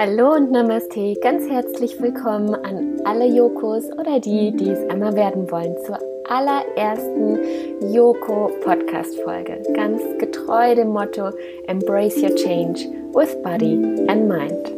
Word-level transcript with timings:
Hallo 0.00 0.34
und 0.34 0.52
Namaste, 0.52 1.14
ganz 1.20 1.50
herzlich 1.50 2.00
willkommen 2.00 2.54
an 2.54 3.00
alle 3.04 3.26
Yokos 3.26 3.90
oder 3.98 4.20
die, 4.20 4.52
die 4.52 4.70
es 4.70 4.88
einmal 4.88 5.16
werden 5.16 5.50
wollen, 5.50 5.74
zur 5.84 5.98
allerersten 6.28 7.92
Yoko 7.92 8.48
Podcast 8.62 9.20
Folge. 9.22 9.60
Ganz 9.74 10.00
getreu 10.20 10.76
dem 10.76 10.90
Motto 10.90 11.32
Embrace 11.66 12.22
Your 12.22 12.36
Change 12.36 12.82
with 13.12 13.34
Body 13.42 13.74
and 14.06 14.28
Mind. 14.28 14.70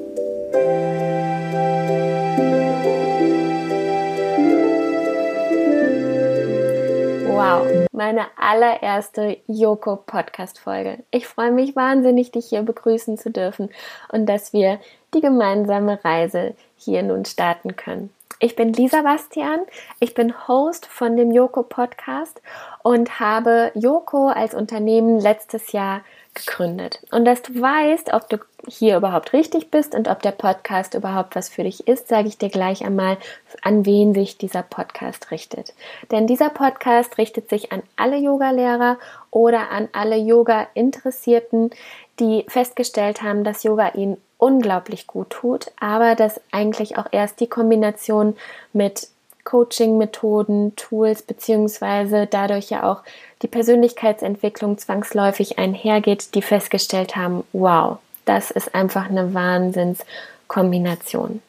Meine 8.00 8.28
allererste 8.38 9.36
Yoko 9.46 9.96
Podcast 9.96 10.58
Folge. 10.58 11.00
Ich 11.10 11.26
freue 11.26 11.50
mich 11.50 11.76
wahnsinnig, 11.76 12.32
dich 12.32 12.46
hier 12.46 12.62
begrüßen 12.62 13.18
zu 13.18 13.30
dürfen 13.30 13.68
und 14.10 14.24
dass 14.24 14.54
wir 14.54 14.80
die 15.12 15.20
gemeinsame 15.20 16.02
Reise 16.02 16.54
hier 16.78 17.02
nun 17.02 17.26
starten 17.26 17.76
können. 17.76 18.08
Ich 18.38 18.56
bin 18.56 18.72
Lisa 18.72 19.02
Bastian, 19.02 19.60
ich 19.98 20.14
bin 20.14 20.48
Host 20.48 20.86
von 20.86 21.18
dem 21.18 21.30
Yoko 21.30 21.62
Podcast 21.62 22.40
und 22.82 23.20
habe 23.20 23.70
Yoko 23.74 24.28
als 24.28 24.54
Unternehmen 24.54 25.20
letztes 25.20 25.72
Jahr 25.72 26.00
gegründet. 26.34 27.00
Und 27.10 27.24
dass 27.24 27.42
du 27.42 27.60
weißt, 27.60 28.12
ob 28.12 28.28
du 28.28 28.38
hier 28.66 28.96
überhaupt 28.96 29.32
richtig 29.32 29.70
bist 29.70 29.94
und 29.94 30.08
ob 30.08 30.22
der 30.22 30.30
Podcast 30.30 30.94
überhaupt 30.94 31.34
was 31.34 31.48
für 31.48 31.64
dich 31.64 31.88
ist, 31.88 32.08
sage 32.08 32.28
ich 32.28 32.38
dir 32.38 32.50
gleich 32.50 32.84
einmal, 32.84 33.16
an 33.62 33.84
wen 33.86 34.14
sich 34.14 34.38
dieser 34.38 34.62
Podcast 34.62 35.30
richtet. 35.30 35.74
Denn 36.10 36.26
dieser 36.26 36.50
Podcast 36.50 37.18
richtet 37.18 37.48
sich 37.48 37.72
an 37.72 37.82
alle 37.96 38.18
Yogalehrer 38.18 38.98
oder 39.30 39.70
an 39.70 39.88
alle 39.92 40.16
Yoga-Interessierten, 40.16 41.70
die 42.18 42.44
festgestellt 42.48 43.22
haben, 43.22 43.44
dass 43.44 43.62
Yoga 43.62 43.94
ihnen 43.94 44.16
unglaublich 44.38 45.06
gut 45.06 45.30
tut, 45.30 45.70
aber 45.80 46.14
dass 46.14 46.40
eigentlich 46.50 46.96
auch 46.96 47.06
erst 47.12 47.40
die 47.40 47.48
Kombination 47.48 48.36
mit 48.72 49.08
Coaching-Methoden, 49.44 50.76
Tools 50.76 51.22
beziehungsweise 51.22 52.26
dadurch 52.26 52.70
ja 52.70 52.90
auch 52.90 53.02
die 53.42 53.48
Persönlichkeitsentwicklung 53.48 54.78
zwangsläufig 54.78 55.58
einhergeht, 55.58 56.34
die 56.34 56.42
festgestellt 56.42 57.16
haben, 57.16 57.44
wow, 57.52 57.98
das 58.24 58.50
ist 58.50 58.74
einfach 58.74 59.08
eine 59.08 59.34
Wahnsinnskombination. 59.34 61.42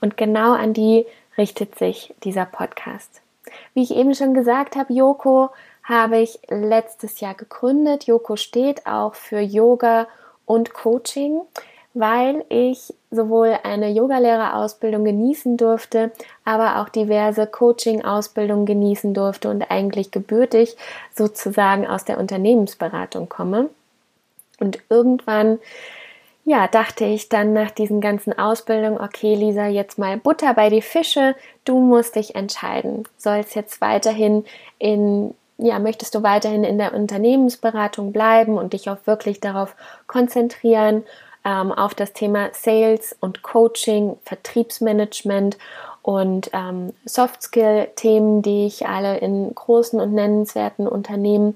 Und 0.00 0.16
genau 0.16 0.52
an 0.52 0.74
die 0.74 1.06
richtet 1.38 1.78
sich 1.78 2.14
dieser 2.24 2.46
Podcast. 2.46 3.20
Wie 3.74 3.82
ich 3.82 3.94
eben 3.94 4.14
schon 4.14 4.34
gesagt 4.34 4.76
habe, 4.76 4.92
Yoko 4.92 5.50
habe 5.84 6.18
ich 6.18 6.38
letztes 6.48 7.20
Jahr 7.20 7.34
gegründet. 7.34 8.04
Yoko 8.04 8.36
steht 8.36 8.86
auch 8.86 9.14
für 9.14 9.40
Yoga 9.40 10.08
und 10.44 10.74
Coaching 10.74 11.40
weil 11.98 12.44
ich 12.50 12.92
sowohl 13.10 13.58
eine 13.62 13.90
Yogalehrerausbildung 13.90 15.02
genießen 15.06 15.56
durfte, 15.56 16.12
aber 16.44 16.82
auch 16.82 16.90
diverse 16.90 17.46
Coaching-Ausbildungen 17.46 18.66
genießen 18.66 19.14
durfte 19.14 19.48
und 19.48 19.62
eigentlich 19.70 20.10
gebürtig 20.10 20.76
sozusagen 21.14 21.86
aus 21.86 22.04
der 22.04 22.18
Unternehmensberatung 22.18 23.30
komme. 23.30 23.70
Und 24.60 24.78
irgendwann, 24.90 25.58
ja, 26.44 26.68
dachte 26.68 27.06
ich 27.06 27.30
dann 27.30 27.54
nach 27.54 27.70
diesen 27.70 28.02
ganzen 28.02 28.38
Ausbildungen, 28.38 29.00
okay, 29.00 29.34
Lisa, 29.34 29.66
jetzt 29.66 29.98
mal 29.98 30.18
Butter 30.18 30.52
bei 30.52 30.68
die 30.68 30.82
Fische, 30.82 31.34
du 31.64 31.78
musst 31.78 32.16
dich 32.16 32.34
entscheiden. 32.34 33.04
Soll 33.16 33.38
es 33.38 33.54
jetzt 33.54 33.80
weiterhin 33.80 34.44
in 34.78 35.34
ja, 35.58 35.78
möchtest 35.78 36.14
du 36.14 36.22
weiterhin 36.22 36.64
in 36.64 36.76
der 36.76 36.92
Unternehmensberatung 36.92 38.12
bleiben 38.12 38.58
und 38.58 38.74
dich 38.74 38.90
auch 38.90 38.98
wirklich 39.06 39.40
darauf 39.40 39.74
konzentrieren 40.06 41.02
ähm, 41.46 41.72
auf 41.72 41.94
das 41.94 42.12
Thema 42.12 42.50
Sales 42.52 43.16
und 43.20 43.42
Coaching, 43.42 44.18
Vertriebsmanagement 44.24 45.56
und 46.02 46.50
ähm, 46.52 46.92
Soft 47.04 47.42
Skill 47.42 47.88
Themen, 47.94 48.42
die 48.42 48.66
ich 48.66 48.86
alle 48.86 49.18
in 49.18 49.54
großen 49.54 50.00
und 50.00 50.12
nennenswerten 50.12 50.88
Unternehmen 50.88 51.54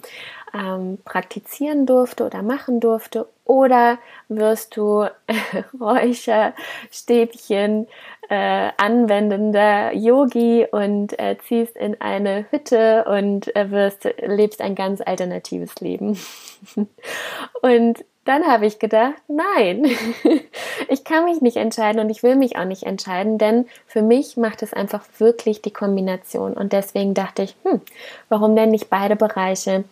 ähm, 0.55 0.99
praktizieren 1.05 1.87
durfte 1.87 2.25
oder 2.25 2.43
machen 2.43 2.79
durfte? 2.81 3.27
Oder 3.45 3.99
wirst 4.29 4.77
du 4.77 5.07
Räucherstäbchen 5.81 7.89
äh, 8.29 8.71
anwendender 8.77 9.93
Yogi 9.93 10.69
und 10.71 11.19
äh, 11.19 11.37
ziehst 11.47 11.77
in 11.77 12.01
eine 12.01 12.47
Hütte 12.51 13.05
und 13.07 13.57
äh, 13.57 13.73
wirst, 13.73 14.09
lebst 14.25 14.61
ein 14.61 14.77
ganz 14.77 15.01
alternatives 15.01 15.81
Leben? 15.81 16.17
und 17.63 18.05
dann 18.25 18.47
habe 18.47 18.67
ich 18.67 18.79
gedacht, 18.79 19.15
nein, 19.29 19.87
ich 20.89 21.05
kann 21.05 21.25
mich 21.25 21.41
nicht 21.41 21.57
entscheiden 21.57 22.01
und 22.01 22.11
ich 22.11 22.23
will 22.23 22.37
mich 22.37 22.57
auch 22.57 22.65
nicht 22.65 22.85
entscheiden, 22.85 23.39
denn 23.39 23.67
für 23.87 24.03
mich 24.03 24.37
macht 24.37 24.63
es 24.63 24.73
einfach 24.73 25.05
wirklich 25.19 25.63
die 25.63 25.73
Kombination. 25.73 26.53
Und 26.53 26.73
deswegen 26.73 27.15
dachte 27.15 27.43
ich, 27.43 27.57
hm, 27.65 27.81
warum 28.29 28.57
denn 28.57 28.71
nicht 28.71 28.91
beide 28.91 29.17
Bereiche 29.17 29.85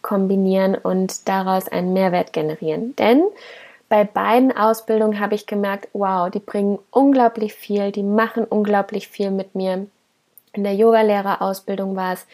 kombinieren 0.00 0.74
und 0.74 1.28
daraus 1.28 1.68
einen 1.68 1.92
Mehrwert 1.92 2.32
generieren? 2.32 2.94
Denn 2.96 3.24
bei 3.88 4.04
beiden 4.04 4.56
Ausbildungen 4.56 5.20
habe 5.20 5.34
ich 5.34 5.46
gemerkt, 5.46 5.88
wow, 5.92 6.30
die 6.30 6.38
bringen 6.38 6.78
unglaublich 6.90 7.52
viel, 7.52 7.92
die 7.92 8.02
machen 8.02 8.44
unglaublich 8.44 9.08
viel 9.08 9.30
mit 9.30 9.54
mir. 9.54 9.86
In 10.54 10.64
der 10.64 10.74
Yogalehrerausbildung 10.74 11.96
war 11.96 12.14
es 12.14 12.26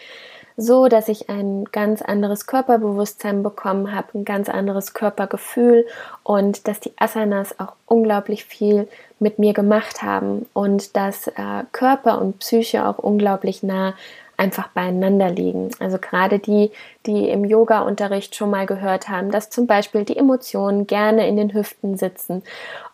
so, 0.60 0.88
dass 0.88 1.08
ich 1.08 1.30
ein 1.30 1.66
ganz 1.70 2.02
anderes 2.02 2.46
Körperbewusstsein 2.46 3.44
bekommen 3.44 3.94
habe, 3.94 4.08
ein 4.18 4.24
ganz 4.24 4.48
anderes 4.48 4.92
Körpergefühl 4.92 5.86
und 6.24 6.66
dass 6.66 6.80
die 6.80 6.90
Asanas 6.96 7.60
auch 7.60 7.74
unglaublich 7.86 8.44
viel 8.44 8.88
mit 9.20 9.38
mir 9.38 9.52
gemacht 9.52 10.02
haben 10.02 10.46
und 10.54 10.96
dass 10.96 11.28
äh, 11.28 11.62
Körper 11.70 12.20
und 12.20 12.40
Psyche 12.40 12.84
auch 12.84 12.98
unglaublich 12.98 13.62
nah 13.62 13.94
einfach 14.36 14.66
beieinander 14.68 15.30
liegen. 15.30 15.70
Also 15.78 15.98
gerade 15.98 16.40
die, 16.40 16.72
die 17.06 17.28
im 17.28 17.44
Yoga-Unterricht 17.44 18.34
schon 18.34 18.50
mal 18.50 18.66
gehört 18.66 19.08
haben, 19.08 19.30
dass 19.30 19.50
zum 19.50 19.68
Beispiel 19.68 20.04
die 20.04 20.16
Emotionen 20.16 20.88
gerne 20.88 21.28
in 21.28 21.36
den 21.36 21.54
Hüften 21.54 21.96
sitzen 21.96 22.42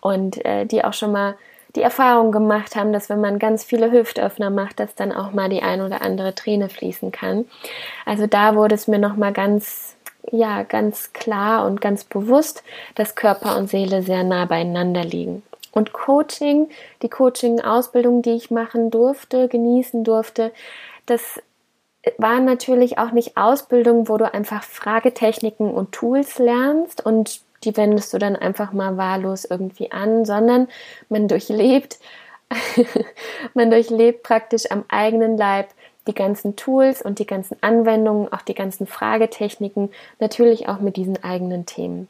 und 0.00 0.44
äh, 0.44 0.66
die 0.66 0.84
auch 0.84 0.92
schon 0.92 1.12
mal 1.12 1.34
die 1.74 1.82
Erfahrung 1.82 2.32
gemacht 2.32 2.76
haben, 2.76 2.92
dass 2.92 3.08
wenn 3.08 3.20
man 3.20 3.38
ganz 3.38 3.64
viele 3.64 3.90
Hüftöffner 3.90 4.50
macht, 4.50 4.80
dass 4.80 4.94
dann 4.94 5.12
auch 5.12 5.32
mal 5.32 5.48
die 5.48 5.62
ein 5.62 5.80
oder 5.80 6.02
andere 6.02 6.34
Träne 6.34 6.68
fließen 6.68 7.10
kann. 7.10 7.46
Also 8.04 8.26
da 8.26 8.54
wurde 8.54 8.74
es 8.74 8.86
mir 8.86 8.98
noch 8.98 9.16
mal 9.16 9.32
ganz 9.32 9.96
ja, 10.30 10.62
ganz 10.62 11.12
klar 11.12 11.66
und 11.66 11.80
ganz 11.80 12.04
bewusst, 12.04 12.62
dass 12.94 13.14
Körper 13.14 13.56
und 13.58 13.68
Seele 13.68 14.02
sehr 14.02 14.24
nah 14.24 14.46
beieinander 14.46 15.04
liegen. 15.04 15.42
Und 15.70 15.92
Coaching, 15.92 16.68
die 17.02 17.08
Coaching-Ausbildung, 17.08 18.22
die 18.22 18.34
ich 18.34 18.50
machen 18.50 18.90
durfte, 18.90 19.48
genießen 19.48 20.04
durfte, 20.04 20.52
das 21.06 21.42
waren 22.18 22.44
natürlich 22.44 22.98
auch 22.98 23.10
nicht 23.10 23.36
Ausbildungen, 23.36 24.08
wo 24.08 24.16
du 24.16 24.32
einfach 24.32 24.62
Fragetechniken 24.62 25.70
und 25.70 25.92
Tools 25.92 26.38
lernst 26.38 27.04
und 27.04 27.40
die 27.64 27.76
wendest 27.76 28.12
du 28.12 28.18
dann 28.18 28.36
einfach 28.36 28.72
mal 28.72 28.96
wahllos 28.96 29.44
irgendwie 29.44 29.92
an, 29.92 30.24
sondern 30.24 30.68
man 31.08 31.28
durchlebt, 31.28 31.98
man 33.54 33.70
durchlebt 33.70 34.22
praktisch 34.22 34.70
am 34.70 34.84
eigenen 34.88 35.36
Leib 35.36 35.68
die 36.06 36.14
ganzen 36.14 36.56
Tools 36.56 37.02
und 37.02 37.18
die 37.18 37.26
ganzen 37.26 37.56
Anwendungen, 37.62 38.32
auch 38.32 38.42
die 38.42 38.54
ganzen 38.54 38.86
Fragetechniken, 38.86 39.90
natürlich 40.20 40.68
auch 40.68 40.80
mit 40.80 40.96
diesen 40.96 41.22
eigenen 41.24 41.66
Themen. 41.66 42.08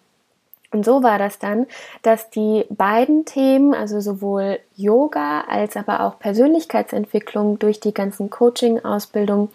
Und 0.74 0.84
so 0.84 1.04
war 1.04 1.18
das 1.18 1.38
dann, 1.38 1.66
dass 2.02 2.30
die 2.30 2.64
beiden 2.68 3.24
Themen, 3.24 3.74
also 3.74 4.00
sowohl 4.00 4.58
Yoga 4.74 5.42
als 5.42 5.76
aber 5.76 6.00
auch 6.00 6.18
Persönlichkeitsentwicklung 6.18 7.60
durch 7.60 7.78
die 7.78 7.94
ganzen 7.94 8.28
Coaching-Ausbildungen, 8.28 9.50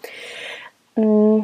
mm, 0.96 1.40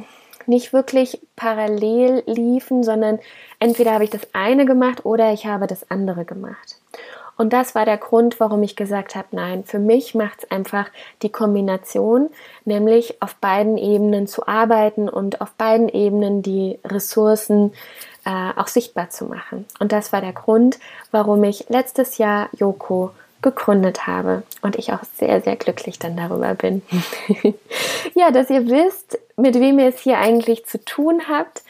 nicht 0.49 0.73
wirklich 0.73 1.21
parallel 1.37 2.23
liefen, 2.27 2.83
sondern 2.83 3.19
entweder 3.59 3.93
habe 3.93 4.05
ich 4.05 4.11
das 4.11 4.29
eine 4.33 4.65
gemacht 4.67 5.05
oder 5.05 5.33
ich 5.33 5.47
habe 5.47 5.67
das 5.67 5.91
andere 5.91 6.25
gemacht. 6.25 6.79
Und 7.37 7.53
das 7.53 7.75
war 7.75 7.85
der 7.85 7.99
Grund, 7.99 8.41
warum 8.41 8.63
ich 8.63 8.77
gesagt 8.77 9.15
habe, 9.15 9.29
nein, 9.33 9.65
für 9.65 9.79
mich 9.79 10.15
macht 10.15 10.45
es 10.45 10.51
einfach 10.51 10.89
die 11.23 11.29
Kombination, 11.29 12.31
nämlich 12.65 13.21
auf 13.21 13.35
beiden 13.37 13.77
Ebenen 13.77 14.27
zu 14.27 14.49
arbeiten 14.49 15.09
und 15.09 15.43
auf 15.43 15.53
beiden 15.53 15.89
Ebenen 15.91 16.43
die 16.43 16.79
Ressourcen 16.85 17.75
äh, 18.25 18.53
auch 18.57 18.69
sichtbar 18.69 19.11
zu 19.11 19.27
machen. 19.27 19.67
Und 19.79 19.93
das 19.93 20.13
war 20.13 20.23
der 20.23 20.33
Grund, 20.33 20.79
warum 21.11 21.45
ich 21.45 21.69
letztes 21.69 22.17
Jahr 22.17 22.49
Yoko 22.57 23.11
gegründet 23.43 24.07
habe 24.07 24.43
und 24.63 24.77
ich 24.77 24.93
auch 24.93 25.03
sehr, 25.17 25.41
sehr 25.41 25.57
glücklich 25.57 25.99
dann 25.99 26.17
darüber 26.17 26.55
bin. 26.55 26.83
ja, 28.15 28.31
dass 28.31 28.51
ihr 28.51 28.67
wisst, 28.67 29.19
mit 29.37 29.55
wem 29.55 29.79
ihr 29.79 29.89
es 29.89 30.01
hier 30.01 30.19
eigentlich 30.19 30.67
zu 30.67 30.85
tun 30.85 31.23
habt. 31.29 31.63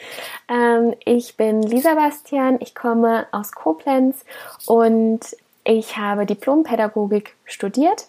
Ähm, 0.49 0.95
ich 1.05 1.37
bin 1.37 1.61
Lisa 1.61 1.95
Bastian, 1.95 2.57
ich 2.61 2.73
komme 2.73 3.27
aus 3.31 3.51
Koblenz 3.51 4.23
und 4.65 5.19
ich 5.63 5.97
habe 5.97 6.25
Diplompädagogik 6.25 7.35
studiert 7.45 8.07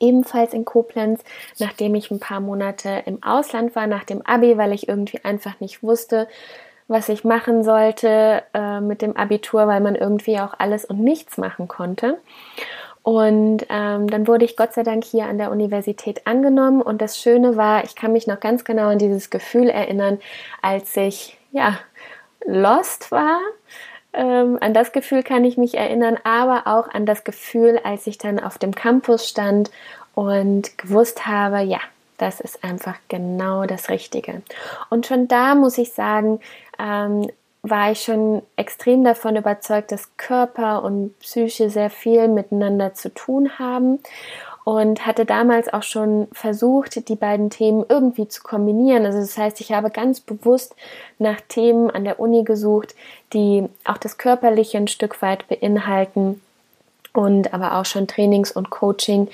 ebenfalls 0.00 0.54
in 0.54 0.64
Koblenz, 0.64 1.22
nachdem 1.58 1.94
ich 1.94 2.10
ein 2.10 2.20
paar 2.20 2.40
Monate 2.40 3.02
im 3.06 3.22
Ausland 3.22 3.76
war, 3.76 3.86
nach 3.86 4.04
dem 4.04 4.24
Abi, 4.26 4.56
weil 4.56 4.72
ich 4.72 4.88
irgendwie 4.88 5.22
einfach 5.22 5.60
nicht 5.60 5.82
wusste, 5.82 6.26
was 6.90 7.08
ich 7.08 7.22
machen 7.22 7.62
sollte 7.62 8.42
äh, 8.52 8.80
mit 8.80 9.00
dem 9.00 9.16
Abitur, 9.16 9.68
weil 9.68 9.80
man 9.80 9.94
irgendwie 9.94 10.40
auch 10.40 10.54
alles 10.58 10.84
und 10.84 10.98
nichts 10.98 11.38
machen 11.38 11.68
konnte. 11.68 12.18
Und 13.02 13.64
ähm, 13.70 14.10
dann 14.10 14.26
wurde 14.26 14.44
ich 14.44 14.56
Gott 14.56 14.74
sei 14.74 14.82
Dank 14.82 15.04
hier 15.04 15.26
an 15.26 15.38
der 15.38 15.52
Universität 15.52 16.26
angenommen. 16.26 16.82
Und 16.82 17.00
das 17.00 17.16
Schöne 17.16 17.56
war, 17.56 17.84
ich 17.84 17.94
kann 17.94 18.12
mich 18.12 18.26
noch 18.26 18.40
ganz 18.40 18.64
genau 18.64 18.88
an 18.88 18.98
dieses 18.98 19.30
Gefühl 19.30 19.68
erinnern, 19.68 20.18
als 20.62 20.96
ich 20.96 21.38
ja 21.52 21.78
lost 22.44 23.12
war. 23.12 23.38
Ähm, 24.12 24.58
an 24.60 24.74
das 24.74 24.90
Gefühl 24.90 25.22
kann 25.22 25.44
ich 25.44 25.56
mich 25.56 25.76
erinnern, 25.76 26.18
aber 26.24 26.66
auch 26.66 26.88
an 26.92 27.06
das 27.06 27.22
Gefühl, 27.22 27.80
als 27.84 28.08
ich 28.08 28.18
dann 28.18 28.40
auf 28.40 28.58
dem 28.58 28.74
Campus 28.74 29.28
stand 29.28 29.70
und 30.16 30.76
gewusst 30.76 31.28
habe, 31.28 31.60
ja, 31.60 31.78
das 32.20 32.40
ist 32.40 32.62
einfach 32.62 32.96
genau 33.08 33.64
das 33.64 33.88
Richtige. 33.88 34.42
Und 34.88 35.06
schon 35.06 35.28
da 35.28 35.54
muss 35.54 35.78
ich 35.78 35.92
sagen, 35.92 36.40
ähm, 36.78 37.30
war 37.62 37.92
ich 37.92 38.02
schon 38.02 38.42
extrem 38.56 39.04
davon 39.04 39.36
überzeugt, 39.36 39.92
dass 39.92 40.16
Körper 40.16 40.82
und 40.82 41.18
Psyche 41.20 41.68
sehr 41.70 41.90
viel 41.90 42.28
miteinander 42.28 42.94
zu 42.94 43.12
tun 43.12 43.58
haben 43.58 43.98
und 44.64 45.06
hatte 45.06 45.24
damals 45.24 45.72
auch 45.72 45.82
schon 45.82 46.28
versucht, 46.32 47.08
die 47.08 47.16
beiden 47.16 47.50
Themen 47.50 47.84
irgendwie 47.88 48.28
zu 48.28 48.42
kombinieren. 48.42 49.04
Also 49.04 49.18
das 49.18 49.36
heißt, 49.36 49.60
ich 49.60 49.72
habe 49.72 49.90
ganz 49.90 50.20
bewusst 50.20 50.74
nach 51.18 51.40
Themen 51.48 51.90
an 51.90 52.04
der 52.04 52.20
Uni 52.20 52.44
gesucht, 52.44 52.94
die 53.32 53.66
auch 53.84 53.98
das 53.98 54.16
Körperliche 54.16 54.78
ein 54.78 54.88
Stück 54.88 55.20
weit 55.22 55.48
beinhalten 55.48 56.40
und 57.12 57.52
aber 57.52 57.78
auch 57.78 57.84
schon 57.84 58.06
Trainings 58.06 58.52
und 58.52 58.70
Coaching 58.70 59.28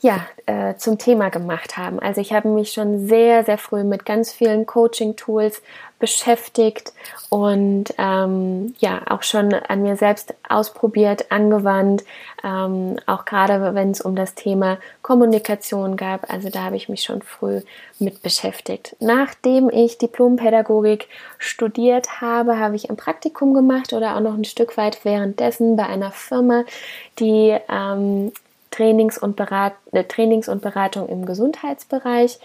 ja, 0.00 0.26
äh, 0.46 0.76
zum 0.76 0.98
Thema 0.98 1.28
gemacht 1.28 1.76
haben. 1.76 1.98
Also 1.98 2.20
ich 2.20 2.32
habe 2.32 2.48
mich 2.48 2.72
schon 2.72 3.08
sehr, 3.08 3.44
sehr 3.44 3.58
früh 3.58 3.82
mit 3.82 4.06
ganz 4.06 4.32
vielen 4.32 4.64
Coaching-Tools 4.64 5.60
beschäftigt 5.98 6.92
und 7.28 7.86
ähm, 7.98 8.74
ja, 8.78 9.02
auch 9.08 9.24
schon 9.24 9.52
an 9.52 9.82
mir 9.82 9.96
selbst 9.96 10.34
ausprobiert, 10.48 11.32
angewandt, 11.32 12.04
ähm, 12.44 13.00
auch 13.06 13.24
gerade 13.24 13.74
wenn 13.74 13.90
es 13.90 14.00
um 14.00 14.14
das 14.14 14.36
Thema 14.36 14.78
Kommunikation 15.02 15.96
gab. 15.96 16.32
Also 16.32 16.48
da 16.48 16.62
habe 16.62 16.76
ich 16.76 16.88
mich 16.88 17.02
schon 17.02 17.22
früh 17.22 17.62
mit 17.98 18.22
beschäftigt. 18.22 18.94
Nachdem 19.00 19.68
ich 19.68 19.98
Diplompädagogik 19.98 21.08
studiert 21.38 22.20
habe, 22.20 22.60
habe 22.60 22.76
ich 22.76 22.88
ein 22.88 22.96
Praktikum 22.96 23.52
gemacht 23.52 23.92
oder 23.92 24.14
auch 24.14 24.20
noch 24.20 24.34
ein 24.34 24.44
Stück 24.44 24.76
weit 24.76 25.04
währenddessen 25.04 25.74
bei 25.74 25.86
einer 25.86 26.12
Firma, 26.12 26.62
die 27.18 27.56
ähm, 27.68 28.30
Trainings 28.78 29.18
und, 29.18 29.34
Berat, 29.34 29.74
äh, 29.90 30.04
Trainings 30.04 30.48
und 30.48 30.62
Beratung 30.62 31.08
im 31.08 31.26
Gesundheitsbereich 31.26 32.38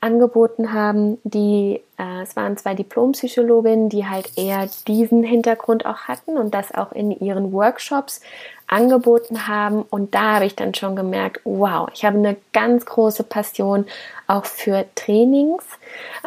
angeboten 0.00 0.72
haben. 0.72 1.18
Die, 1.22 1.80
äh, 1.96 2.22
es 2.22 2.34
waren 2.34 2.56
zwei 2.56 2.74
Diplompsychologinnen, 2.74 3.88
die 3.88 4.08
halt 4.08 4.36
eher 4.36 4.68
diesen 4.88 5.22
Hintergrund 5.22 5.86
auch 5.86 6.08
hatten 6.08 6.38
und 6.38 6.54
das 6.54 6.74
auch 6.74 6.90
in 6.90 7.12
ihren 7.12 7.52
Workshops 7.52 8.20
angeboten 8.66 9.46
haben. 9.46 9.82
Und 9.82 10.14
da 10.16 10.34
habe 10.34 10.46
ich 10.46 10.56
dann 10.56 10.74
schon 10.74 10.96
gemerkt, 10.96 11.40
wow, 11.44 11.88
ich 11.94 12.04
habe 12.04 12.18
eine 12.18 12.36
ganz 12.52 12.84
große 12.84 13.22
Passion 13.22 13.86
auch 14.26 14.46
für 14.46 14.86
Trainings. 14.96 15.64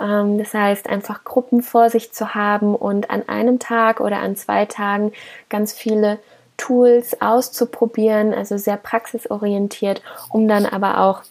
Ähm, 0.01 0.37
das 0.37 0.53
heißt, 0.53 0.87
einfach 0.87 1.25
Gruppen 1.25 1.61
vor 1.61 1.89
sich 1.89 2.13
zu 2.13 2.33
haben 2.33 2.75
und 2.75 3.09
an 3.09 3.27
einem 3.27 3.59
Tag 3.59 3.99
oder 3.99 4.19
an 4.19 4.37
zwei 4.37 4.65
Tagen 4.65 5.11
ganz 5.49 5.73
viele 5.73 6.19
Tools 6.63 7.21
auszuprobieren, 7.21 8.33
also 8.33 8.57
sehr 8.57 8.77
praxisorientiert, 8.77 10.01
um 10.29 10.47
dann 10.47 10.65
aber 10.65 11.01
auch 11.01 11.23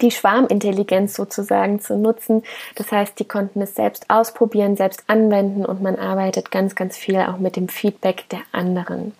die 0.00 0.12
Schwarmintelligenz 0.12 1.14
sozusagen 1.14 1.80
zu 1.80 1.96
nutzen. 1.96 2.44
Das 2.76 2.92
heißt, 2.92 3.18
die 3.18 3.24
konnten 3.24 3.60
es 3.60 3.74
selbst 3.74 4.08
ausprobieren, 4.08 4.76
selbst 4.76 5.02
anwenden 5.08 5.66
und 5.66 5.82
man 5.82 5.96
arbeitet 5.96 6.52
ganz, 6.52 6.76
ganz 6.76 6.96
viel 6.96 7.16
auch 7.16 7.38
mit 7.38 7.56
dem 7.56 7.68
Feedback 7.68 8.28
der 8.28 8.40
anderen. 8.52 9.14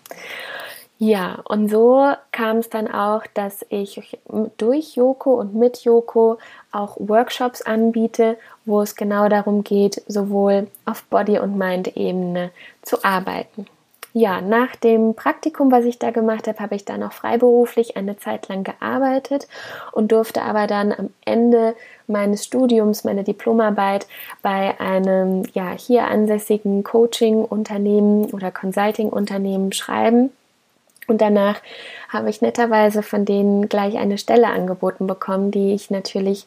Ja, 0.97 1.39
und 1.43 1.69
so 1.69 2.13
kam 2.31 2.57
es 2.57 2.69
dann 2.69 2.89
auch, 2.89 3.23
dass 3.33 3.65
ich 3.69 4.17
durch 4.57 4.95
Yoko 4.95 5.33
und 5.33 5.55
mit 5.55 5.83
Yoko 5.83 6.37
auch 6.71 6.95
Workshops 6.99 7.61
anbiete, 7.61 8.37
wo 8.65 8.81
es 8.81 8.95
genau 8.95 9.27
darum 9.27 9.65
geht, 9.65 10.01
sowohl 10.07 10.67
auf 10.85 11.03
Body- 11.03 11.39
und 11.39 11.57
Mind-Ebene 11.57 12.51
zu 12.81 13.03
arbeiten 13.03 13.67
ja, 14.13 14.41
nach 14.41 14.75
dem 14.75 15.13
Praktikum, 15.13 15.71
was 15.71 15.85
ich 15.85 15.99
da 15.99 16.11
gemacht 16.11 16.47
habe, 16.47 16.59
habe 16.59 16.75
ich 16.75 16.85
dann 16.85 17.03
auch 17.03 17.11
freiberuflich 17.11 17.97
eine 17.97 18.17
Zeit 18.17 18.47
lang 18.47 18.63
gearbeitet 18.63 19.47
und 19.91 20.11
durfte 20.11 20.41
aber 20.41 20.65
dann 20.65 20.91
am 20.91 21.09
Ende 21.25 21.75
meines 22.07 22.45
Studiums 22.45 23.03
meine 23.03 23.23
Diplomarbeit 23.23 24.07
bei 24.41 24.79
einem 24.79 25.43
ja 25.53 25.71
hier 25.71 26.05
ansässigen 26.05 26.83
Coaching-Unternehmen 26.83 28.25
oder 28.31 28.49
Consulting-Unternehmen 28.49 29.73
schreiben. 29.73 30.31
Und 31.07 31.21
danach 31.21 31.61
habe 32.09 32.29
ich 32.29 32.41
netterweise 32.41 33.03
von 33.03 33.23
denen 33.25 33.69
gleich 33.69 33.97
eine 33.97 34.17
Stelle 34.17 34.47
angeboten 34.47 35.07
bekommen, 35.07 35.51
die 35.51 35.73
ich 35.73 35.89
natürlich 35.89 36.45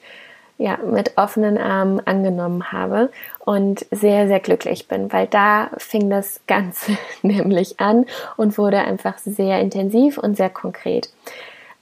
ja, 0.60 0.76
mit 0.76 1.16
offenen 1.16 1.56
Armen 1.56 2.00
angenommen 2.06 2.70
habe 2.70 3.10
und 3.38 3.86
sehr, 3.90 4.28
sehr 4.28 4.40
glücklich 4.40 4.88
bin, 4.88 5.10
weil 5.10 5.26
da 5.26 5.70
fing 5.78 6.10
das 6.10 6.42
Ganze 6.46 6.98
nämlich 7.22 7.80
an 7.80 8.04
und 8.36 8.58
wurde 8.58 8.78
einfach 8.78 9.16
sehr 9.16 9.58
intensiv 9.60 10.18
und 10.18 10.36
sehr 10.36 10.50
konkret. 10.50 11.08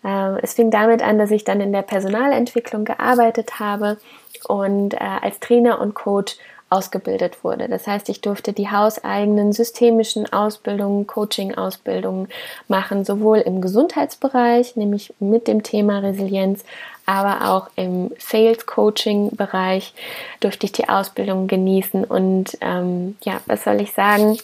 Ähm, 0.05 0.39
es 0.43 0.55
fing 0.55 0.71
damit 0.71 1.03
an, 1.03 1.19
dass 1.19 1.33
ich 1.33 1.43
dann 1.43 1.61
in 1.61 1.73
der 1.73 1.83
Personalentwicklung 1.83 2.85
gearbeitet 2.85 3.59
habe 3.59 3.99
und 4.47 4.95
äh, 4.95 4.99
als 5.23 5.41
Trainer 5.41 5.81
und 5.81 5.95
Coach 5.95 6.37
ausgebildet 6.71 7.43
wurde. 7.45 7.69
Das 7.69 7.87
heißt, 7.87 8.09
ich 8.09 8.21
durfte 8.21 8.53
die 8.53 8.71
hauseigenen 8.71 9.53
systemischen 9.53 10.31
Ausbildungen, 10.33 11.07
Coaching-Ausbildungen 11.07 12.29
machen, 12.69 13.05
sowohl 13.05 13.39
im 13.39 13.61
Gesundheitsbereich, 13.61 14.77
nämlich 14.77 15.15
mit 15.19 15.49
dem 15.49 15.63
Thema 15.63 15.99
Resilienz, 16.01 16.65
aber 17.07 17.51
auch 17.51 17.71
im 17.77 18.11
Sales-Coaching-Bereich 18.19 19.95
durfte 20.41 20.67
ich 20.67 20.73
die 20.73 20.91
Ausbildung 20.91 21.47
genießen. 21.47 22.05
Und 22.05 22.59
ähm, 22.61 23.17
ja, 23.23 23.41
was 23.47 23.65
soll 23.65 23.81
ich 23.81 23.93
sagen? 23.93 24.37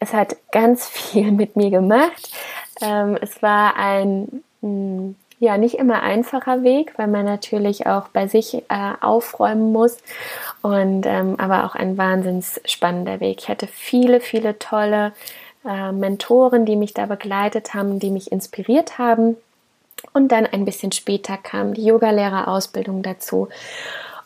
Es 0.00 0.12
hat 0.12 0.36
ganz 0.52 0.86
viel 0.88 1.32
mit 1.32 1.56
mir 1.56 1.70
gemacht. 1.70 2.30
Ähm, 2.82 3.16
es 3.22 3.40
war 3.42 3.76
ein 3.76 4.42
mh, 4.60 4.68
hm, 4.68 5.16
ja 5.44 5.58
nicht 5.58 5.76
immer 5.76 6.02
einfacher 6.02 6.62
Weg, 6.62 6.94
weil 6.96 7.06
man 7.06 7.24
natürlich 7.24 7.86
auch 7.86 8.08
bei 8.08 8.26
sich 8.26 8.54
äh, 8.54 8.92
aufräumen 9.00 9.72
muss 9.72 9.98
und 10.62 11.06
ähm, 11.06 11.36
aber 11.38 11.64
auch 11.64 11.74
ein 11.74 11.96
wahnsinns 11.96 12.60
spannender 12.64 13.20
Weg. 13.20 13.38
Ich 13.40 13.48
hatte 13.48 13.66
viele, 13.66 14.20
viele 14.20 14.58
tolle 14.58 15.12
äh, 15.66 15.92
Mentoren, 15.92 16.66
die 16.66 16.76
mich 16.76 16.94
da 16.94 17.06
begleitet 17.06 17.74
haben, 17.74 17.98
die 17.98 18.10
mich 18.10 18.32
inspiriert 18.32 18.98
haben. 18.98 19.36
Und 20.12 20.32
dann 20.32 20.46
ein 20.46 20.64
bisschen 20.64 20.92
später 20.92 21.36
kam 21.36 21.72
die 21.72 21.84
Yogalehrerausbildung 21.84 23.02
dazu. 23.02 23.48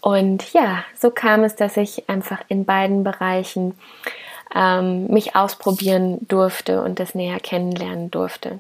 Und 0.01 0.53
ja, 0.53 0.85
so 0.99 1.11
kam 1.11 1.45
es, 1.45 1.55
dass 1.55 1.77
ich 1.77 2.09
einfach 2.09 2.41
in 2.49 2.65
beiden 2.65 3.05
Bereichen 3.05 3.75
ähm, 4.55 5.07
mich 5.09 5.37
ausprobieren 5.37 6.19
durfte 6.27 6.83
und 6.83 6.99
das 6.99 7.15
näher 7.15 7.39
kennenlernen 7.41 8.11
durfte. 8.11 8.59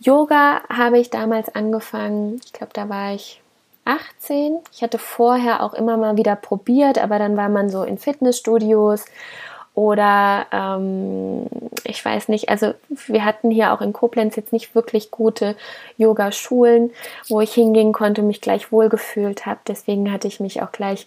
Yoga 0.00 0.62
habe 0.68 0.98
ich 0.98 1.10
damals 1.10 1.54
angefangen, 1.54 2.40
ich 2.44 2.52
glaube, 2.52 2.72
da 2.72 2.88
war 2.88 3.14
ich 3.14 3.40
18. 3.84 4.58
Ich 4.72 4.82
hatte 4.82 4.98
vorher 4.98 5.62
auch 5.62 5.74
immer 5.74 5.96
mal 5.96 6.16
wieder 6.16 6.36
probiert, 6.36 6.98
aber 6.98 7.18
dann 7.18 7.36
war 7.36 7.48
man 7.48 7.70
so 7.70 7.82
in 7.82 7.98
Fitnessstudios 7.98 9.06
oder 9.78 10.46
ähm, 10.50 11.46
ich 11.84 12.04
weiß 12.04 12.28
nicht, 12.28 12.48
also 12.48 12.74
wir 12.88 13.24
hatten 13.24 13.50
hier 13.50 13.72
auch 13.72 13.80
in 13.80 13.92
Koblenz 13.92 14.34
jetzt 14.34 14.52
nicht 14.52 14.74
wirklich 14.74 15.12
gute 15.12 15.54
Yoga-Schulen, 15.96 16.90
wo 17.28 17.40
ich 17.40 17.54
hingehen 17.54 17.92
konnte, 17.92 18.22
mich 18.22 18.40
gleich 18.40 18.72
wohlgefühlt 18.72 19.46
habe. 19.46 19.60
Deswegen 19.68 20.12
hatte 20.12 20.26
ich 20.26 20.40
mich 20.40 20.62
auch 20.62 20.72
gleich 20.72 21.06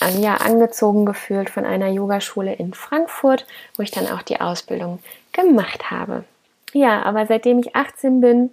äh, 0.00 0.20
ja, 0.20 0.36
angezogen 0.36 1.06
gefühlt 1.06 1.48
von 1.48 1.64
einer 1.64 1.88
Yogaschule 1.88 2.52
in 2.52 2.74
Frankfurt, 2.74 3.46
wo 3.78 3.82
ich 3.82 3.90
dann 3.90 4.06
auch 4.06 4.20
die 4.20 4.42
Ausbildung 4.42 4.98
gemacht 5.32 5.90
habe. 5.90 6.24
Ja, 6.72 7.02
aber 7.02 7.26
seitdem 7.26 7.58
ich 7.58 7.76
18 7.76 8.20
bin, 8.20 8.50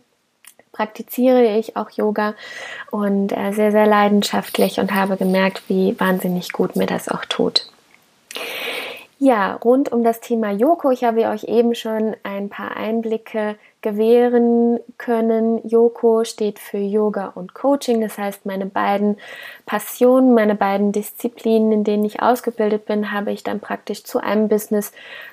praktiziere 0.71 1.57
ich 1.57 1.75
auch 1.75 1.89
Yoga 1.89 2.35
und 2.91 3.31
äh, 3.31 3.51
sehr, 3.51 3.71
sehr 3.71 3.87
leidenschaftlich 3.87 4.79
und 4.79 4.93
habe 4.93 5.17
gemerkt, 5.17 5.63
wie 5.67 5.99
wahnsinnig 5.99 6.51
gut 6.51 6.75
mir 6.75 6.85
das 6.85 7.09
auch 7.09 7.25
tut. 7.25 7.65
Ja, 9.17 9.55
rund 9.55 9.91
um 9.91 10.03
das 10.03 10.21
Thema 10.21 10.51
Yoko, 10.51 10.91
ich 10.91 11.03
habe 11.03 11.27
euch 11.27 11.43
eben 11.43 11.75
schon 11.75 12.15
ein 12.23 12.47
paar 12.47 12.77
Einblicke 12.77 13.57
gewähren 13.81 14.79
können. 14.97 15.67
Yoko 15.67 16.23
steht 16.23 16.59
für 16.59 16.77
Yoga 16.77 17.31
und 17.35 17.53
Coaching, 17.53 18.01
das 18.01 18.17
heißt 18.17 18.45
meine 18.45 18.65
beiden 18.65 19.17
Passionen, 19.65 20.33
meine 20.33 20.55
beiden 20.55 20.91
Disziplinen, 20.91 21.71
in 21.71 21.83
denen 21.83 22.03
ich 22.03 22.21
ausgebildet 22.21 22.85
bin, 22.85 23.11
habe 23.11 23.31
ich 23.31 23.43
dann 23.43 23.59
praktisch 23.59 24.03
zu 24.03 24.19
einem 24.19 24.49
Business 24.49 24.91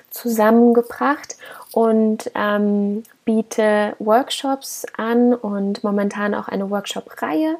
zusammengebracht 0.09 1.35
und 1.71 2.31
ähm, 2.33 3.03
biete 3.25 3.95
Workshops 3.99 4.85
an 4.95 5.33
und 5.33 5.83
momentan 5.83 6.33
auch 6.33 6.47
eine 6.47 6.69
Workshop-Reihe, 6.69 7.57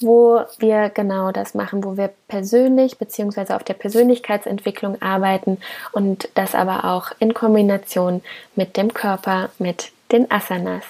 wo 0.00 0.42
wir 0.58 0.90
genau 0.90 1.32
das 1.32 1.54
machen, 1.54 1.82
wo 1.82 1.96
wir 1.96 2.10
persönlich 2.28 2.98
bzw. 2.98 3.54
auf 3.54 3.64
der 3.64 3.74
Persönlichkeitsentwicklung 3.74 5.02
arbeiten 5.02 5.58
und 5.90 6.28
das 6.34 6.54
aber 6.54 6.84
auch 6.84 7.10
in 7.18 7.34
Kombination 7.34 8.22
mit 8.54 8.76
dem 8.76 8.94
Körper, 8.94 9.50
mit 9.58 9.90
den 10.12 10.30
Asanas. 10.30 10.84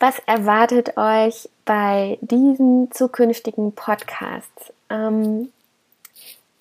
Was 0.00 0.18
erwartet 0.26 0.96
euch 0.96 1.48
bei 1.64 2.18
diesen 2.20 2.90
zukünftigen 2.90 3.72
Podcasts? 3.72 4.72
Ähm, 4.90 5.52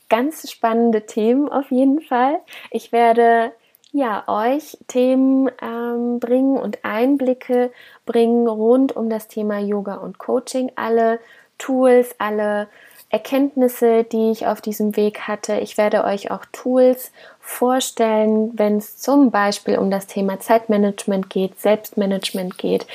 ganz 0.09 0.49
spannende 0.49 1.05
Themen 1.05 1.49
auf 1.49 1.71
jeden 1.71 2.01
Fall. 2.01 2.39
Ich 2.71 2.91
werde 2.91 3.51
ja 3.91 4.23
euch 4.27 4.77
Themen 4.87 5.49
ähm, 5.61 6.19
bringen 6.19 6.57
und 6.57 6.83
Einblicke 6.83 7.71
bringen 8.05 8.47
rund 8.47 8.95
um 8.95 9.09
das 9.09 9.27
Thema 9.27 9.59
Yoga 9.59 9.95
und 9.95 10.17
Coaching. 10.17 10.71
Alle 10.75 11.19
Tools, 11.57 12.15
alle 12.17 12.67
Erkenntnisse, 13.13 14.03
die 14.03 14.31
ich 14.31 14.47
auf 14.47 14.59
diesem 14.59 14.97
Weg 14.97 15.27
hatte. 15.27 15.59
Ich 15.59 15.77
werde 15.77 16.03
euch 16.03 16.31
auch 16.31 16.45
Tools 16.51 17.11
vorstellen, 17.39 18.51
wenn 18.55 18.77
es 18.77 18.97
zum 18.97 19.29
Beispiel 19.29 19.77
um 19.77 19.91
das 19.91 20.07
Thema 20.07 20.39
Zeitmanagement 20.39 21.29
geht, 21.29 21.61
Selbstmanagement 21.61 22.57
geht. 22.57 22.87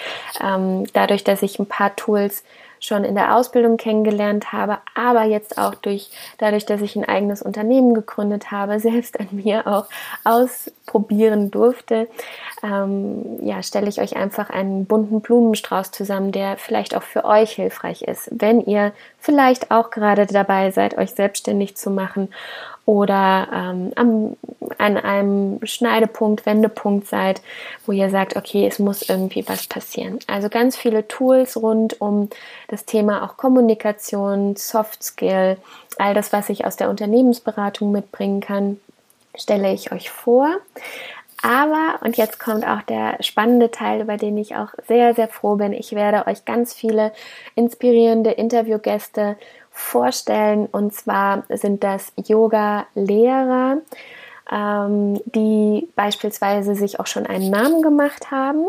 Ähm, 0.42 0.86
dadurch, 0.92 1.22
dass 1.22 1.42
ich 1.42 1.60
ein 1.60 1.66
paar 1.66 1.94
Tools 1.94 2.42
schon 2.80 3.04
in 3.04 3.14
der 3.14 3.36
Ausbildung 3.36 3.76
kennengelernt 3.76 4.52
habe, 4.52 4.78
aber 4.96 5.22
jetzt 5.22 5.56
auch 5.56 5.76
durch, 5.76 6.10
dadurch, 6.38 6.66
dass 6.66 6.80
ich 6.80 6.96
ein 6.96 7.04
eigenes 7.04 7.40
Unternehmen 7.40 7.94
gegründet 7.94 8.50
habe, 8.50 8.80
selbst 8.80 9.20
an 9.20 9.28
mir 9.30 9.68
auch 9.68 9.86
ausprobieren 10.88 11.50
durfte, 11.50 12.08
ähm, 12.62 13.38
ja, 13.42 13.62
stelle 13.62 13.88
ich 13.88 14.00
euch 14.00 14.16
einfach 14.16 14.50
einen 14.50 14.86
bunten 14.86 15.20
Blumenstrauß 15.20 15.90
zusammen, 15.90 16.32
der 16.32 16.56
vielleicht 16.56 16.96
auch 16.96 17.02
für 17.02 17.24
euch 17.24 17.52
hilfreich 17.52 18.02
ist, 18.02 18.30
wenn 18.32 18.60
ihr 18.60 18.92
vielleicht 19.18 19.70
auch 19.70 19.90
gerade 19.90 20.26
dabei 20.26 20.70
seid, 20.70 20.96
euch 20.98 21.10
selbstständig 21.10 21.76
zu 21.76 21.90
machen 21.90 22.28
oder 22.84 23.48
ähm, 23.52 23.92
am, 23.96 24.36
an 24.78 24.96
einem 24.96 25.60
Schneidepunkt, 25.62 26.46
Wendepunkt 26.46 27.06
seid, 27.06 27.42
wo 27.84 27.92
ihr 27.92 28.08
sagt, 28.08 28.34
okay, 28.34 28.66
es 28.66 28.78
muss 28.78 29.02
irgendwie 29.02 29.46
was 29.46 29.66
passieren. 29.66 30.18
Also 30.26 30.48
ganz 30.48 30.74
viele 30.74 31.06
Tools 31.06 31.58
rund 31.58 32.00
um 32.00 32.30
das 32.68 32.86
Thema 32.86 33.24
auch 33.24 33.36
Kommunikation, 33.36 34.56
Soft 34.56 35.02
Skill, 35.02 35.58
all 35.98 36.14
das, 36.14 36.32
was 36.32 36.48
ich 36.48 36.64
aus 36.64 36.76
der 36.76 36.88
Unternehmensberatung 36.88 37.92
mitbringen 37.92 38.40
kann, 38.40 38.80
stelle 39.38 39.72
ich 39.72 39.92
euch 39.92 40.10
vor. 40.10 40.58
Aber, 41.42 42.00
und 42.02 42.16
jetzt 42.16 42.40
kommt 42.40 42.66
auch 42.66 42.82
der 42.82 43.22
spannende 43.22 43.70
Teil, 43.70 44.00
über 44.00 44.16
den 44.16 44.36
ich 44.36 44.56
auch 44.56 44.70
sehr, 44.86 45.14
sehr 45.14 45.28
froh 45.28 45.54
bin, 45.54 45.72
ich 45.72 45.92
werde 45.92 46.26
euch 46.26 46.44
ganz 46.44 46.74
viele 46.74 47.12
inspirierende 47.54 48.32
Interviewgäste 48.32 49.36
vorstellen. 49.70 50.66
Und 50.66 50.92
zwar 50.94 51.44
sind 51.48 51.84
das 51.84 52.12
Yoga-Lehrer, 52.16 53.78
ähm, 54.50 55.20
die 55.26 55.88
beispielsweise 55.94 56.74
sich 56.74 56.98
auch 56.98 57.06
schon 57.06 57.26
einen 57.26 57.50
Namen 57.50 57.82
gemacht 57.82 58.32
haben 58.32 58.66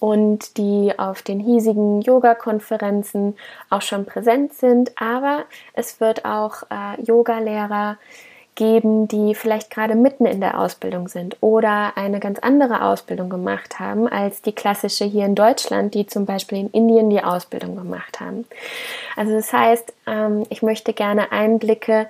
und 0.00 0.58
die 0.58 0.92
auf 0.98 1.22
den 1.22 1.38
hiesigen 1.38 2.02
Yoga-Konferenzen 2.02 3.36
auch 3.70 3.82
schon 3.82 4.04
präsent 4.04 4.54
sind. 4.54 5.00
Aber 5.00 5.44
es 5.74 6.00
wird 6.00 6.24
auch 6.24 6.64
äh, 6.70 7.00
Yoga-Lehrer 7.02 7.92
geben, 7.92 8.33
die 8.58 9.34
vielleicht 9.34 9.70
gerade 9.70 9.94
mitten 9.96 10.26
in 10.26 10.40
der 10.40 10.60
Ausbildung 10.60 11.08
sind 11.08 11.36
oder 11.40 11.96
eine 11.96 12.20
ganz 12.20 12.38
andere 12.38 12.82
Ausbildung 12.82 13.28
gemacht 13.28 13.80
haben 13.80 14.06
als 14.06 14.42
die 14.42 14.52
klassische 14.52 15.04
hier 15.04 15.24
in 15.24 15.34
Deutschland, 15.34 15.94
die 15.94 16.06
zum 16.06 16.24
Beispiel 16.24 16.58
in 16.58 16.70
Indien 16.70 17.10
die 17.10 17.22
Ausbildung 17.22 17.74
gemacht 17.74 18.20
haben. 18.20 18.46
Also 19.16 19.32
das 19.32 19.52
heißt, 19.52 19.92
ähm, 20.06 20.44
ich 20.50 20.62
möchte 20.62 20.92
gerne 20.92 21.32
Einblicke 21.32 22.08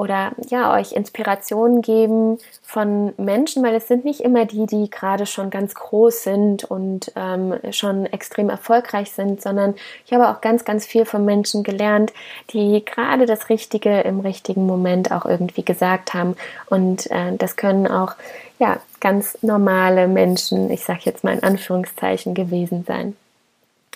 oder 0.00 0.32
ja, 0.48 0.74
euch 0.74 0.92
Inspirationen 0.92 1.82
geben 1.82 2.38
von 2.62 3.12
Menschen, 3.18 3.62
weil 3.62 3.74
es 3.74 3.86
sind 3.86 4.06
nicht 4.06 4.20
immer 4.20 4.46
die, 4.46 4.64
die 4.64 4.88
gerade 4.88 5.26
schon 5.26 5.50
ganz 5.50 5.74
groß 5.74 6.22
sind 6.22 6.64
und 6.64 7.12
ähm, 7.16 7.58
schon 7.70 8.06
extrem 8.06 8.48
erfolgreich 8.48 9.12
sind, 9.12 9.42
sondern 9.42 9.74
ich 10.06 10.14
habe 10.14 10.30
auch 10.30 10.40
ganz, 10.40 10.64
ganz 10.64 10.86
viel 10.86 11.04
von 11.04 11.26
Menschen 11.26 11.64
gelernt, 11.64 12.14
die 12.50 12.82
gerade 12.82 13.26
das 13.26 13.50
Richtige 13.50 14.00
im 14.00 14.20
richtigen 14.20 14.64
Moment 14.64 15.12
auch 15.12 15.26
irgendwie 15.26 15.64
gesagt 15.66 16.14
haben. 16.14 16.34
Und 16.70 17.10
äh, 17.10 17.36
das 17.36 17.56
können 17.56 17.86
auch 17.86 18.14
ja 18.58 18.78
ganz 19.00 19.36
normale 19.42 20.08
Menschen, 20.08 20.70
ich 20.70 20.82
sage 20.82 21.00
jetzt 21.04 21.24
mal 21.24 21.34
in 21.34 21.42
Anführungszeichen, 21.42 22.32
gewesen 22.32 22.84
sein. 22.86 23.16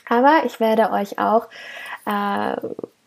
Aber 0.06 0.42
ich 0.44 0.61
werde 0.61 0.90
euch 0.90 1.18
auch 1.18 1.46
äh, 2.04 2.56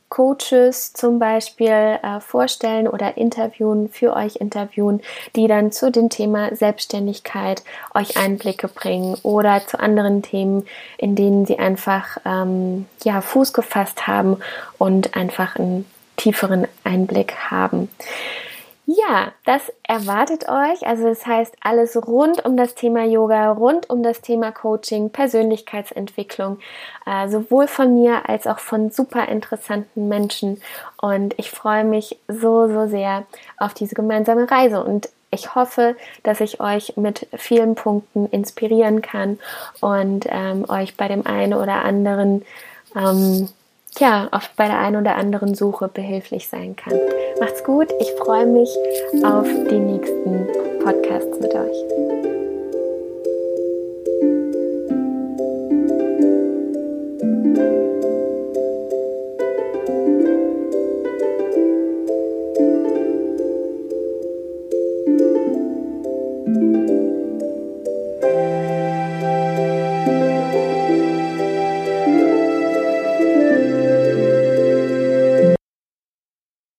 Coaches 0.10 0.94
zum 0.94 1.20
Beispiel 1.20 2.00
äh, 2.02 2.20
vorstellen 2.22 2.88
oder 2.88 3.18
interviewen, 3.18 3.90
für 3.90 4.16
euch 4.16 4.38
interviewen, 4.38 5.02
die 5.36 5.48
dann 5.48 5.72
zu 5.72 5.92
dem 5.92 6.10
Thema 6.10 6.56
Selbstständigkeit 6.56 7.64
euch 7.94 8.18
Einblicke 8.18 8.68
bringen 8.68 9.18
oder 9.24 9.66
zu 9.66 9.80
anderen 9.80 10.22
Themen, 10.22 10.66
in 10.98 11.16
denen 11.16 11.46
sie 11.46 11.60
einfach 11.60 12.18
ähm, 12.26 12.86
ja, 13.04 13.22
Fuß 13.22 13.52
gefasst 13.54 14.08
haben 14.08 14.38
und 14.78 15.16
einfach 15.16 15.58
einen 15.58 15.86
tieferen 16.16 16.68
Einblick 16.84 17.36
haben. 17.52 17.90
Ja, 18.90 19.34
das 19.44 19.64
erwartet 19.84 20.48
euch. 20.48 20.88
Also 20.88 21.04
das 21.10 21.26
heißt 21.26 21.58
alles 21.60 21.98
rund 22.08 22.46
um 22.46 22.56
das 22.56 22.74
Thema 22.74 23.04
Yoga, 23.04 23.52
rund 23.52 23.90
um 23.90 24.02
das 24.02 24.22
Thema 24.22 24.54
Coaching, 24.54 25.10
Persönlichkeitsentwicklung, 25.10 26.60
äh, 27.06 27.28
sowohl 27.28 27.68
von 27.68 27.94
mir 27.94 28.30
als 28.30 28.48
auch 28.48 28.60
von 28.60 28.90
super 28.90 29.28
interessanten 29.28 30.08
Menschen. 30.08 30.62
Und 31.02 31.38
ich 31.38 31.52
freue 31.52 31.84
mich 31.84 32.18
so, 32.30 32.70
so 32.70 32.88
sehr 32.88 33.26
auf 33.58 33.74
diese 33.74 33.94
gemeinsame 33.94 34.50
Reise. 34.50 34.82
Und 34.82 35.10
ich 35.32 35.54
hoffe, 35.54 35.98
dass 36.24 36.40
ich 36.40 36.62
euch 36.62 36.96
mit 36.96 37.28
vielen 37.36 37.76
Punkten 37.76 38.28
inspirieren 38.28 39.02
kann 39.02 39.38
und 39.82 40.28
ähm, 40.30 40.64
euch 40.70 40.96
bei 40.96 41.10
dem 41.10 41.26
einen 41.26 41.54
oder 41.54 41.84
anderen 41.84 42.46
ähm, 42.96 43.50
ja, 44.00 44.28
oft 44.32 44.56
bei 44.56 44.68
der 44.68 44.80
einen 44.80 44.98
oder 44.98 45.16
anderen 45.16 45.56
Suche 45.56 45.88
behilflich 45.88 46.48
sein 46.48 46.76
kann. 46.76 46.94
Macht's 47.40 47.64
gut, 47.64 47.88
ich 48.00 48.12
freue 48.14 48.46
mich 48.46 48.70
auf 49.24 49.48
die 49.70 49.80
nächsten 49.80 50.48
Podcasts 50.84 51.40
mit 51.40 51.54
euch. 51.54 52.17